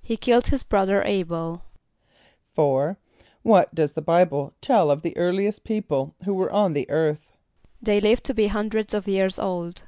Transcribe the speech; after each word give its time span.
=He 0.00 0.16
killed 0.16 0.46
his 0.46 0.62
brother 0.64 1.02
[=A]´b[)e]l.= 1.06 1.60
=4.= 2.56 2.96
What 3.42 3.74
does 3.74 3.92
the 3.92 4.00
Bible 4.00 4.54
tell 4.62 4.90
of 4.90 5.02
the 5.02 5.14
earliest 5.18 5.64
people 5.64 6.14
who 6.24 6.32
were 6.32 6.50
on 6.50 6.72
the 6.72 6.88
earth? 6.88 7.36
=They 7.82 8.00
lived 8.00 8.24
to 8.24 8.32
be 8.32 8.46
hundreds 8.46 8.94
of 8.94 9.06
years 9.06 9.38
old. 9.38 9.82